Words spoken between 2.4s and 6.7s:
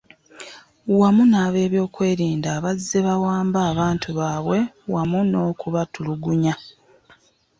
abazze bawamba abantu baabwe wamu n'okubatulugunya.